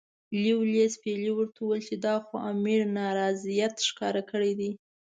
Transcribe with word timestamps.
لیویس 0.43 0.93
پیلي 1.03 1.31
ورته 1.35 1.59
وویل 1.61 1.81
چې 1.89 1.95
دا 2.05 2.15
خو 2.25 2.33
امیر 2.51 2.79
نارضاییت 2.97 3.73
ښکاره 3.87 4.21
کړی 4.31 4.51
دی. 4.59 4.71